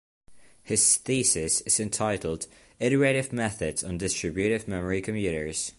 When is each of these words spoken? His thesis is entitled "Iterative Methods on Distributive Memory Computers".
His 0.63 0.97
thesis 0.97 1.61
is 1.61 1.79
entitled 1.79 2.47
"Iterative 2.79 3.31
Methods 3.31 3.83
on 3.83 3.99
Distributive 3.99 4.67
Memory 4.67 4.99
Computers". 5.01 5.69